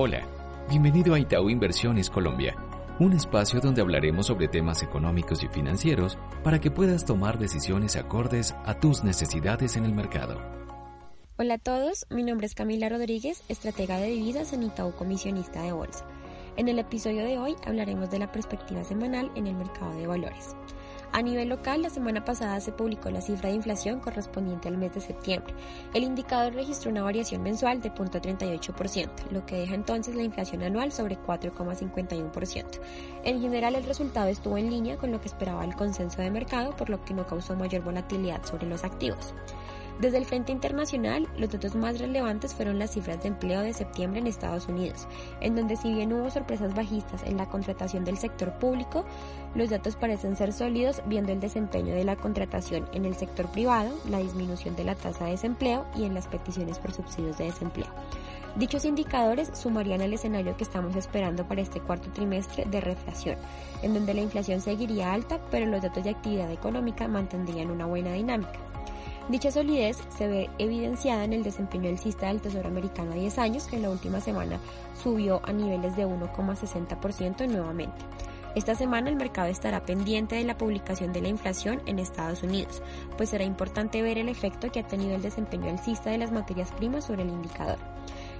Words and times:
Hola, 0.00 0.24
bienvenido 0.68 1.12
a 1.12 1.18
Itaú 1.18 1.50
Inversiones 1.50 2.08
Colombia, 2.08 2.54
un 3.00 3.14
espacio 3.14 3.58
donde 3.58 3.80
hablaremos 3.80 4.28
sobre 4.28 4.46
temas 4.46 4.80
económicos 4.84 5.42
y 5.42 5.48
financieros 5.48 6.16
para 6.44 6.60
que 6.60 6.70
puedas 6.70 7.04
tomar 7.04 7.36
decisiones 7.36 7.96
acordes 7.96 8.54
a 8.64 8.78
tus 8.78 9.02
necesidades 9.02 9.74
en 9.74 9.84
el 9.84 9.92
mercado. 9.92 10.40
Hola 11.36 11.54
a 11.54 11.58
todos, 11.58 12.06
mi 12.10 12.22
nombre 12.22 12.46
es 12.46 12.54
Camila 12.54 12.88
Rodríguez, 12.88 13.42
estratega 13.48 13.96
de 13.96 14.06
divisas 14.10 14.52
en 14.52 14.62
Itaú 14.62 14.92
Comisionista 14.92 15.64
de 15.64 15.72
Bolsa. 15.72 16.06
En 16.56 16.68
el 16.68 16.78
episodio 16.78 17.24
de 17.24 17.38
hoy 17.38 17.56
hablaremos 17.66 18.08
de 18.08 18.20
la 18.20 18.30
perspectiva 18.30 18.84
semanal 18.84 19.32
en 19.34 19.48
el 19.48 19.56
mercado 19.56 19.96
de 19.96 20.06
valores. 20.06 20.54
A 21.12 21.22
nivel 21.22 21.48
local, 21.48 21.82
la 21.82 21.90
semana 21.90 22.24
pasada 22.24 22.60
se 22.60 22.70
publicó 22.70 23.10
la 23.10 23.20
cifra 23.20 23.48
de 23.48 23.56
inflación 23.56 23.98
correspondiente 23.98 24.68
al 24.68 24.76
mes 24.76 24.94
de 24.94 25.00
septiembre. 25.00 25.54
El 25.94 26.04
indicador 26.04 26.54
registró 26.54 26.90
una 26.90 27.02
variación 27.02 27.42
mensual 27.42 27.80
de 27.80 27.92
0.38%, 27.92 29.30
lo 29.30 29.44
que 29.46 29.56
deja 29.56 29.74
entonces 29.74 30.14
la 30.14 30.22
inflación 30.22 30.62
anual 30.62 30.92
sobre 30.92 31.18
4,51%. 31.18 32.80
En 33.24 33.40
general, 33.40 33.74
el 33.74 33.84
resultado 33.84 34.28
estuvo 34.28 34.58
en 34.58 34.70
línea 34.70 34.96
con 34.96 35.10
lo 35.10 35.20
que 35.20 35.28
esperaba 35.28 35.64
el 35.64 35.74
consenso 35.74 36.20
de 36.20 36.30
mercado, 36.30 36.76
por 36.76 36.90
lo 36.90 37.02
que 37.04 37.14
no 37.14 37.26
causó 37.26 37.56
mayor 37.56 37.82
volatilidad 37.82 38.44
sobre 38.44 38.66
los 38.66 38.84
activos. 38.84 39.34
Desde 40.00 40.18
el 40.18 40.26
frente 40.26 40.52
internacional, 40.52 41.26
los 41.36 41.50
datos 41.50 41.74
más 41.74 41.98
relevantes 41.98 42.54
fueron 42.54 42.78
las 42.78 42.92
cifras 42.92 43.20
de 43.20 43.28
empleo 43.28 43.62
de 43.62 43.74
septiembre 43.74 44.20
en 44.20 44.28
Estados 44.28 44.68
Unidos, 44.68 45.08
en 45.40 45.56
donde 45.56 45.76
si 45.76 45.92
bien 45.92 46.12
hubo 46.12 46.30
sorpresas 46.30 46.72
bajistas 46.72 47.24
en 47.24 47.36
la 47.36 47.48
contratación 47.48 48.04
del 48.04 48.16
sector 48.16 48.52
público, 48.60 49.04
los 49.56 49.70
datos 49.70 49.96
parecen 49.96 50.36
ser 50.36 50.52
sólidos 50.52 51.02
viendo 51.06 51.32
el 51.32 51.40
desempeño 51.40 51.92
de 51.94 52.04
la 52.04 52.14
contratación 52.14 52.88
en 52.92 53.06
el 53.06 53.16
sector 53.16 53.50
privado, 53.50 53.90
la 54.08 54.18
disminución 54.18 54.76
de 54.76 54.84
la 54.84 54.94
tasa 54.94 55.24
de 55.24 55.32
desempleo 55.32 55.84
y 55.96 56.04
en 56.04 56.14
las 56.14 56.28
peticiones 56.28 56.78
por 56.78 56.92
subsidios 56.92 57.36
de 57.38 57.46
desempleo. 57.46 57.88
Dichos 58.54 58.84
indicadores 58.84 59.50
sumarían 59.54 60.00
al 60.00 60.12
escenario 60.12 60.56
que 60.56 60.64
estamos 60.64 60.94
esperando 60.94 61.46
para 61.46 61.60
este 61.60 61.80
cuarto 61.80 62.10
trimestre 62.10 62.64
de 62.64 62.80
reflación, 62.80 63.36
en 63.82 63.94
donde 63.94 64.14
la 64.14 64.20
inflación 64.20 64.60
seguiría 64.60 65.12
alta, 65.12 65.40
pero 65.50 65.66
los 65.66 65.82
datos 65.82 66.04
de 66.04 66.10
actividad 66.10 66.50
económica 66.52 67.08
mantendrían 67.08 67.70
una 67.70 67.86
buena 67.86 68.12
dinámica. 68.12 68.67
Dicha 69.28 69.50
solidez 69.50 69.98
se 70.16 70.26
ve 70.26 70.48
evidenciada 70.56 71.22
en 71.24 71.34
el 71.34 71.42
desempeño 71.42 71.84
del 71.84 71.98
cista 71.98 72.28
del 72.28 72.40
Tesoro 72.40 72.66
americano 72.68 73.12
a 73.12 73.16
10 73.16 73.38
años, 73.38 73.66
que 73.66 73.76
en 73.76 73.82
la 73.82 73.90
última 73.90 74.22
semana 74.22 74.58
subió 75.02 75.42
a 75.44 75.52
niveles 75.52 75.96
de 75.96 76.06
1,60% 76.06 77.46
nuevamente. 77.46 77.98
Esta 78.54 78.74
semana 78.74 79.10
el 79.10 79.16
mercado 79.16 79.48
estará 79.48 79.84
pendiente 79.84 80.36
de 80.36 80.44
la 80.44 80.56
publicación 80.56 81.12
de 81.12 81.20
la 81.20 81.28
inflación 81.28 81.82
en 81.84 81.98
Estados 81.98 82.42
Unidos, 82.42 82.82
pues 83.18 83.28
será 83.28 83.44
importante 83.44 84.00
ver 84.00 84.16
el 84.16 84.30
efecto 84.30 84.72
que 84.72 84.80
ha 84.80 84.86
tenido 84.86 85.14
el 85.14 85.22
desempeño 85.22 85.68
alcista 85.68 86.08
de 86.08 86.18
las 86.18 86.32
materias 86.32 86.72
primas 86.72 87.04
sobre 87.04 87.22
el 87.22 87.28
indicador. 87.28 87.78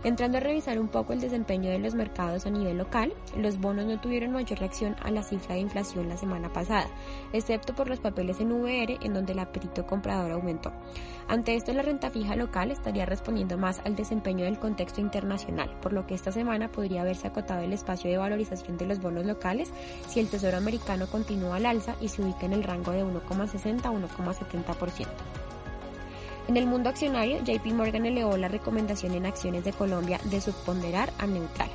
Entrando 0.04 0.38
a 0.38 0.40
revisar 0.40 0.78
un 0.78 0.88
poco 0.88 1.12
el 1.12 1.20
desempeño 1.20 1.70
de 1.70 1.80
los 1.80 1.94
mercados 1.94 2.46
a 2.46 2.50
nivel 2.50 2.78
local, 2.78 3.12
los 3.36 3.58
bonos 3.58 3.84
no 3.84 4.00
tuvieron 4.00 4.32
mayor 4.32 4.60
reacción 4.60 4.94
a 5.02 5.10
la 5.10 5.24
cifra 5.24 5.56
de 5.56 5.62
inflación 5.62 6.08
la 6.08 6.16
semana 6.16 6.52
pasada, 6.52 6.86
excepto 7.32 7.74
por 7.74 7.88
los 7.88 7.98
papeles 7.98 8.38
en 8.38 8.52
VR 8.52 8.98
en 9.02 9.12
donde 9.12 9.32
el 9.32 9.40
apetito 9.40 9.86
comprador 9.86 10.30
aumentó. 10.30 10.72
Ante 11.26 11.56
esto, 11.56 11.72
la 11.72 11.82
renta 11.82 12.10
fija 12.10 12.36
local 12.36 12.70
estaría 12.70 13.06
respondiendo 13.06 13.58
más 13.58 13.80
al 13.84 13.96
desempeño 13.96 14.44
del 14.44 14.58
contexto 14.58 15.00
internacional, 15.00 15.76
por 15.82 15.92
lo 15.92 16.06
que 16.06 16.14
esta 16.14 16.30
semana 16.30 16.70
podría 16.70 17.02
haberse 17.02 17.26
acotado 17.26 17.62
el 17.62 17.72
espacio 17.72 18.08
de 18.08 18.18
valorización 18.18 18.78
de 18.78 18.86
los 18.86 19.00
bonos 19.00 19.26
locales 19.26 19.72
si 20.06 20.20
el 20.20 20.28
Tesoro 20.28 20.56
americano 20.56 21.08
continúa 21.08 21.56
al 21.56 21.66
alza 21.66 21.96
y 22.00 22.08
se 22.08 22.22
ubica 22.22 22.46
en 22.46 22.52
el 22.52 22.62
rango 22.62 22.92
de 22.92 23.04
1,60 23.04 23.84
a 23.84 23.90
1,70%. 23.90 25.37
En 26.48 26.56
el 26.56 26.66
mundo 26.66 26.88
accionario, 26.88 27.44
JP 27.44 27.74
Morgan 27.74 28.06
elevó 28.06 28.38
la 28.38 28.48
recomendación 28.48 29.12
en 29.12 29.26
acciones 29.26 29.64
de 29.64 29.74
Colombia 29.74 30.18
de 30.24 30.40
subponderar 30.40 31.12
a 31.18 31.26
neutral. 31.26 31.68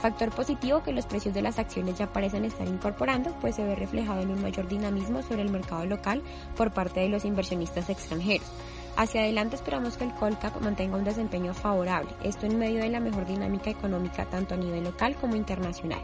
Factor 0.00 0.30
positivo 0.30 0.82
que 0.82 0.92
los 0.92 1.06
precios 1.06 1.32
de 1.32 1.42
las 1.42 1.60
acciones 1.60 1.96
ya 1.96 2.12
parecen 2.12 2.44
estar 2.44 2.66
incorporando, 2.66 3.32
pues 3.40 3.54
se 3.54 3.64
ve 3.64 3.76
reflejado 3.76 4.22
en 4.22 4.32
un 4.32 4.42
mayor 4.42 4.66
dinamismo 4.66 5.22
sobre 5.22 5.42
el 5.42 5.50
mercado 5.50 5.86
local 5.86 6.22
por 6.56 6.72
parte 6.72 6.98
de 6.98 7.08
los 7.08 7.24
inversionistas 7.24 7.88
extranjeros. 7.88 8.48
Hacia 8.96 9.20
adelante 9.20 9.54
esperamos 9.54 9.96
que 9.96 10.04
el 10.04 10.14
Colcap 10.14 10.60
mantenga 10.60 10.96
un 10.96 11.04
desempeño 11.04 11.54
favorable, 11.54 12.10
esto 12.24 12.46
en 12.46 12.58
medio 12.58 12.80
de 12.80 12.88
la 12.88 12.98
mejor 12.98 13.26
dinámica 13.26 13.70
económica 13.70 14.24
tanto 14.24 14.54
a 14.54 14.58
nivel 14.58 14.82
local 14.82 15.14
como 15.20 15.36
internacional. 15.36 16.00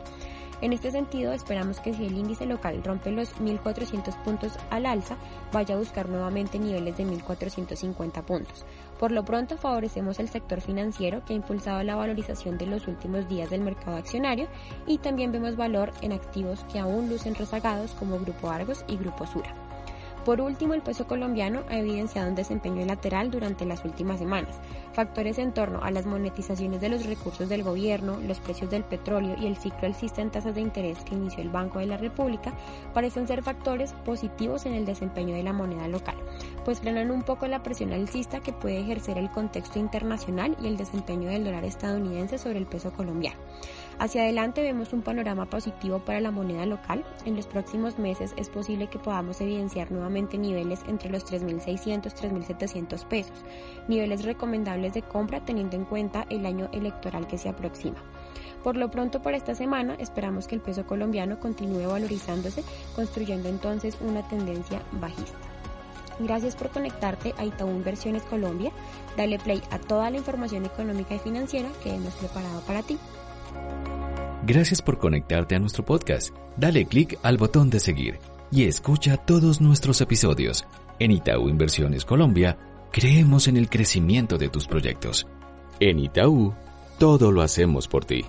En 0.63 0.73
este 0.73 0.93
sentido, 0.93 1.33
esperamos 1.33 1.81
que 1.81 1.93
si 1.93 2.07
el 2.07 2.17
índice 2.17 2.47
local 2.47 2.85
rompe 2.85 3.11
los 3.11 3.35
1.400 3.41 4.15
puntos 4.23 4.53
al 4.71 4.87
alza, 4.87 5.17
vaya 5.53 5.75
a 5.75 5.79
buscar 5.79 6.09
nuevamente 6.09 6.57
niveles 6.57 6.97
de 6.97 7.05
1.450 7.05 8.23
puntos. 8.23 8.65
Por 9.01 9.11
lo 9.11 9.25
pronto, 9.25 9.59
favorecemos 9.59 10.21
el 10.21 10.29
sector 10.29 10.61
financiero 10.61 11.25
que 11.25 11.33
ha 11.33 11.37
impulsado 11.37 11.83
la 11.83 11.97
valorización 11.97 12.59
de 12.59 12.67
los 12.67 12.87
últimos 12.87 13.29
días 13.29 13.51
del 13.51 13.63
mercado 13.63 13.97
accionario 13.97 14.47
y 14.87 14.99
también 14.99 15.33
vemos 15.33 15.57
valor 15.57 15.91
en 16.01 16.13
activos 16.13 16.65
que 16.73 16.79
aún 16.79 17.09
lucen 17.09 17.35
rezagados 17.35 17.91
como 17.95 18.21
Grupo 18.21 18.49
Argos 18.49 18.85
y 18.87 18.97
Grupo 18.97 19.27
Sura. 19.27 19.53
Por 20.25 20.41
último, 20.41 20.75
el 20.75 20.83
peso 20.83 21.09
colombiano 21.09 21.65
ha 21.69 21.79
evidenciado 21.79 22.29
un 22.29 22.37
desempeño 22.37 22.87
lateral 22.87 23.33
durante 23.33 23.67
las 23.67 23.85
últimas 23.85 24.21
semanas. 24.21 24.61
Factores 24.93 25.39
en 25.39 25.53
torno 25.55 25.83
a 25.83 25.91
las 25.91 26.05
monetizaciones 26.05 26.83
de 26.83 26.91
los 26.91 27.07
recursos 27.07 27.49
del 27.49 27.63
gobierno, 27.63 28.19
los 28.21 28.41
precios 28.41 28.71
del 28.71 28.85
petróleo 28.85 29.37
y 29.41 29.47
el 29.47 29.57
ciclo 29.57 29.87
alcista 29.87 30.21
en 30.21 30.31
tasas 30.31 30.55
de 30.55 30.61
interés 30.61 30.99
que 30.99 31.15
inició 31.15 31.43
el 31.43 31.49
Banco 31.49 31.79
de 31.79 31.87
la 31.87 31.97
República 31.97 32.53
parecen 32.93 33.27
ser 33.27 33.43
factores 33.43 33.95
positivos 34.05 34.67
en 34.67 34.75
el 34.75 34.85
desempeño 34.85 35.35
de 35.35 35.43
la 35.43 35.55
moneda 35.55 35.89
local, 35.89 36.17
pues 36.67 36.81
frenan 36.81 37.11
un 37.11 37.23
poco 37.23 37.47
la 37.47 37.63
presión 37.63 37.93
alcista 37.95 38.41
que 38.41 38.53
puede 38.53 38.81
ejercer 38.81 39.17
el 39.17 39.31
contexto 39.31 39.79
internacional 39.79 40.57
y 40.63 40.67
el 40.67 40.77
desempeño 40.77 41.31
del 41.31 41.45
dólar 41.45 41.65
estadounidense 41.65 42.37
sobre 42.37 42.59
el 42.59 42.67
peso 42.67 42.93
colombiano. 42.93 43.39
Hacia 43.99 44.23
adelante 44.23 44.63
vemos 44.63 44.93
un 44.93 45.03
panorama 45.03 45.47
positivo 45.47 45.99
para 46.01 46.21
la 46.21 46.31
moneda 46.31 46.67
local. 46.67 47.05
En 47.25 47.37
los 47.37 47.47
próximos 47.47 47.99
meses 47.99 48.35
es 48.37 48.49
posible 48.49 48.89
que 48.89 48.99
podamos 48.99 49.41
evidenciar 49.41 49.93
nuevamente 49.93 50.39
niveles 50.39 50.81
entre 50.89 51.11
los 51.11 51.25
3.600 51.25 52.13
3.700 52.13 53.05
pesos, 53.07 53.45
niveles 53.89 54.25
recomendables 54.25 54.95
de 54.95 55.03
compra 55.03 55.45
teniendo 55.45 55.77
en 55.77 55.85
cuenta 55.85 56.27
el 56.31 56.47
año 56.47 56.69
electoral 56.73 57.27
que 57.27 57.39
se 57.39 57.49
aproxima. 57.49 58.03
Por 58.63 58.77
lo 58.77 58.91
pronto 58.91 59.21
por 59.21 59.35
esta 59.35 59.55
semana 59.55 59.95
esperamos 59.99 60.47
que 60.47 60.55
el 60.55 60.61
peso 60.61 60.87
colombiano 60.87 61.41
continúe 61.41 61.89
valorizándose, 61.89 62.63
construyendo 62.95 63.49
entonces 63.49 63.99
una 64.01 64.27
tendencia 64.29 64.83
bajista. 64.93 65.39
Gracias 66.21 66.55
por 66.55 66.71
conectarte 66.71 67.35
a 67.39 67.45
Itaú 67.45 67.71
Inversiones 67.71 68.23
Colombia. 68.23 68.71
Dale 69.17 69.39
play 69.39 69.61
a 69.71 69.79
toda 69.79 70.11
la 70.11 70.19
información 70.19 70.65
económica 70.65 71.15
y 71.15 71.19
financiera 71.19 71.69
que 71.83 71.95
hemos 71.95 72.15
preparado 72.15 72.61
para 72.61 72.83
ti. 72.83 72.99
Gracias 74.45 74.83
por 74.83 74.99
conectarte 74.99 75.55
a 75.55 75.61
nuestro 75.61 75.85
podcast. 75.85 76.35
Dale 76.57 76.87
clic 76.87 77.19
al 77.23 77.39
botón 77.39 77.71
de 77.71 77.79
seguir 77.79 78.19
y 78.51 78.65
escucha 78.65 79.17
todos 79.17 79.61
nuestros 79.61 80.01
episodios. 80.01 80.67
En 80.99 81.11
Itaú 81.11 81.49
Inversiones 81.49 82.05
Colombia, 82.05 82.59
creemos 82.91 83.49
en 83.49 83.57
el 83.57 83.69
crecimiento 83.71 84.39
de 84.39 84.49
tus 84.49 84.67
proyectos. 84.67 85.27
En 85.81 85.99
Itaú, 85.99 86.55
todo 86.99 87.33
lo 87.33 87.43
hacemos 87.43 87.89
por 87.89 88.05
ti. 88.05 88.25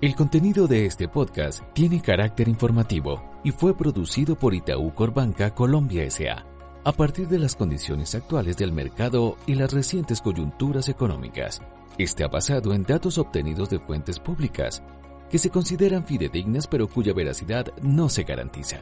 El 0.00 0.14
contenido 0.14 0.66
de 0.66 0.86
este 0.86 1.08
podcast 1.08 1.62
tiene 1.74 2.00
carácter 2.00 2.48
informativo 2.48 3.22
y 3.44 3.50
fue 3.52 3.76
producido 3.76 4.34
por 4.34 4.54
Itaú 4.54 4.94
Corbanca 4.94 5.54
Colombia 5.54 6.04
S.A. 6.04 6.46
a 6.84 6.92
partir 6.92 7.28
de 7.28 7.38
las 7.38 7.54
condiciones 7.54 8.14
actuales 8.14 8.56
del 8.56 8.72
mercado 8.72 9.36
y 9.46 9.54
las 9.54 9.72
recientes 9.72 10.22
coyunturas 10.22 10.88
económicas. 10.88 11.60
Ha 12.00 12.28
basado 12.28 12.72
en 12.72 12.82
datos 12.82 13.18
obtenidos 13.18 13.68
de 13.68 13.78
fuentes 13.78 14.18
públicas 14.18 14.82
que 15.28 15.36
se 15.36 15.50
consideran 15.50 16.06
fidedignas 16.06 16.66
pero 16.66 16.88
cuya 16.88 17.12
veracidad 17.12 17.66
no 17.82 18.08
se 18.08 18.22
garantiza. 18.22 18.78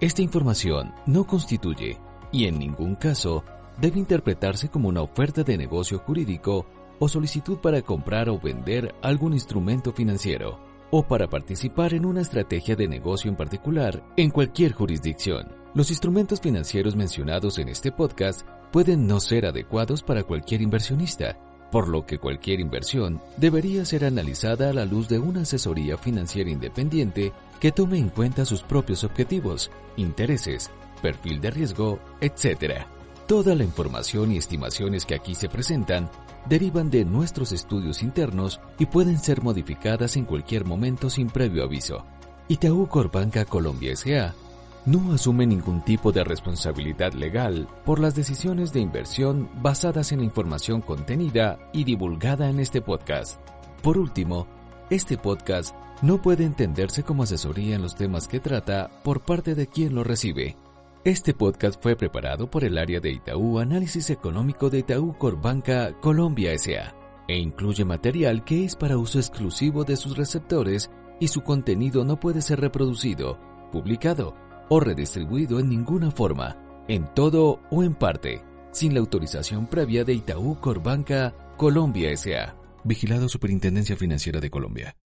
Esta 0.00 0.22
información 0.22 0.94
no 1.04 1.26
constituye, 1.26 1.98
y 2.30 2.46
en 2.46 2.60
ningún 2.60 2.94
caso, 2.94 3.42
debe 3.80 3.98
interpretarse 3.98 4.68
como 4.68 4.88
una 4.88 5.02
oferta 5.02 5.42
de 5.42 5.58
negocio 5.58 5.98
jurídico 5.98 6.66
o 7.00 7.08
solicitud 7.08 7.58
para 7.58 7.82
comprar 7.82 8.28
o 8.28 8.38
vender 8.38 8.94
algún 9.02 9.32
instrumento 9.32 9.92
financiero, 9.92 10.60
o 10.92 11.02
para 11.02 11.28
participar 11.28 11.94
en 11.94 12.04
una 12.04 12.20
estrategia 12.20 12.76
de 12.76 12.86
negocio 12.86 13.28
en 13.28 13.36
particular 13.36 14.04
en 14.16 14.30
cualquier 14.30 14.72
jurisdicción. 14.72 15.48
Los 15.74 15.90
instrumentos 15.90 16.40
financieros 16.40 16.94
mencionados 16.94 17.58
en 17.58 17.68
este 17.68 17.90
podcast 17.90 18.46
pueden 18.70 19.08
no 19.08 19.18
ser 19.18 19.46
adecuados 19.46 20.02
para 20.02 20.22
cualquier 20.22 20.62
inversionista 20.62 21.36
por 21.72 21.88
lo 21.88 22.04
que 22.04 22.18
cualquier 22.18 22.60
inversión 22.60 23.20
debería 23.38 23.84
ser 23.86 24.04
analizada 24.04 24.68
a 24.68 24.72
la 24.74 24.84
luz 24.84 25.08
de 25.08 25.18
una 25.18 25.40
asesoría 25.40 25.96
financiera 25.96 26.50
independiente 26.50 27.32
que 27.60 27.72
tome 27.72 27.98
en 27.98 28.10
cuenta 28.10 28.44
sus 28.44 28.62
propios 28.62 29.02
objetivos, 29.02 29.70
intereses, 29.96 30.70
perfil 31.00 31.40
de 31.40 31.50
riesgo, 31.50 31.98
etc. 32.20 32.84
Toda 33.26 33.54
la 33.54 33.64
información 33.64 34.32
y 34.32 34.36
estimaciones 34.36 35.06
que 35.06 35.14
aquí 35.14 35.34
se 35.34 35.48
presentan 35.48 36.10
derivan 36.46 36.90
de 36.90 37.06
nuestros 37.06 37.52
estudios 37.52 38.02
internos 38.02 38.60
y 38.78 38.86
pueden 38.86 39.18
ser 39.18 39.42
modificadas 39.42 40.16
en 40.16 40.26
cualquier 40.26 40.66
momento 40.66 41.08
sin 41.08 41.30
previo 41.30 41.64
aviso. 41.64 42.04
Itaú 42.48 42.86
Corbanca 42.86 43.46
Colombia 43.46 43.92
S.A 43.92 44.34
no 44.84 45.12
asume 45.12 45.46
ningún 45.46 45.80
tipo 45.82 46.10
de 46.10 46.24
responsabilidad 46.24 47.12
legal 47.12 47.68
por 47.84 48.00
las 48.00 48.14
decisiones 48.14 48.72
de 48.72 48.80
inversión 48.80 49.48
basadas 49.62 50.10
en 50.12 50.18
la 50.18 50.24
información 50.24 50.80
contenida 50.80 51.58
y 51.72 51.84
divulgada 51.84 52.50
en 52.50 52.58
este 52.58 52.82
podcast. 52.82 53.40
Por 53.82 53.98
último, 53.98 54.46
Este 54.90 55.16
podcast 55.16 55.74
no 56.02 56.20
puede 56.20 56.44
entenderse 56.44 57.02
como 57.02 57.22
asesoría 57.22 57.76
en 57.76 57.80
los 57.82 57.94
temas 57.94 58.28
que 58.28 58.40
trata 58.40 58.90
por 59.02 59.22
parte 59.22 59.54
de 59.54 59.66
quien 59.66 59.94
lo 59.94 60.04
recibe. 60.04 60.58
Este 61.02 61.32
podcast 61.32 61.82
fue 61.82 61.96
preparado 61.96 62.50
por 62.50 62.62
el 62.62 62.76
área 62.76 63.00
de 63.00 63.10
Itaú 63.10 63.58
Análisis 63.58 64.10
Económico 64.10 64.68
de 64.68 64.80
Itaú 64.80 65.16
Corbanca 65.16 65.98
Colombia 66.02 66.52
S.A. 66.52 66.94
e 67.26 67.38
incluye 67.38 67.86
material 67.86 68.44
que 68.44 68.66
es 68.66 68.76
para 68.76 68.98
uso 68.98 69.18
exclusivo 69.18 69.84
de 69.84 69.96
sus 69.96 70.18
receptores 70.18 70.90
y 71.18 71.28
su 71.28 71.40
contenido 71.42 72.04
no 72.04 72.20
puede 72.20 72.42
ser 72.42 72.60
reproducido, 72.60 73.38
publicado 73.72 74.34
o 74.68 74.80
redistribuido 74.80 75.60
en 75.60 75.68
ninguna 75.68 76.10
forma, 76.10 76.56
en 76.88 77.06
todo 77.14 77.60
o 77.70 77.82
en 77.82 77.94
parte, 77.94 78.42
sin 78.72 78.94
la 78.94 79.00
autorización 79.00 79.66
previa 79.66 80.04
de 80.04 80.14
Itaú 80.14 80.58
Corbanca 80.60 81.34
Colombia 81.56 82.10
S.A. 82.10 82.56
Vigilado 82.84 83.28
Superintendencia 83.28 83.96
Financiera 83.96 84.40
de 84.40 84.50
Colombia. 84.50 84.96